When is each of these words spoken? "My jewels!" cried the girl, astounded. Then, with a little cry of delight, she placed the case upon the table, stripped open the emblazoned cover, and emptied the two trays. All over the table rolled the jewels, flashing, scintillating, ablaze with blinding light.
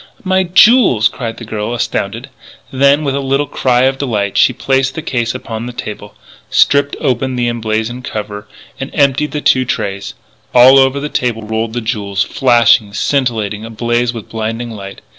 "My 0.23 0.41
jewels!" 0.45 1.07
cried 1.07 1.37
the 1.37 1.45
girl, 1.45 1.75
astounded. 1.75 2.29
Then, 2.71 3.03
with 3.03 3.13
a 3.13 3.19
little 3.19 3.45
cry 3.45 3.83
of 3.83 3.99
delight, 3.99 4.35
she 4.35 4.51
placed 4.51 4.95
the 4.95 5.03
case 5.03 5.35
upon 5.35 5.67
the 5.67 5.73
table, 5.73 6.15
stripped 6.49 6.95
open 6.99 7.35
the 7.35 7.47
emblazoned 7.47 8.03
cover, 8.03 8.47
and 8.79 8.89
emptied 8.95 9.31
the 9.31 9.41
two 9.41 9.63
trays. 9.63 10.15
All 10.55 10.79
over 10.79 10.99
the 10.99 11.07
table 11.07 11.43
rolled 11.43 11.73
the 11.73 11.81
jewels, 11.81 12.23
flashing, 12.23 12.95
scintillating, 12.95 13.63
ablaze 13.63 14.11
with 14.11 14.27
blinding 14.27 14.71
light. 14.71 15.01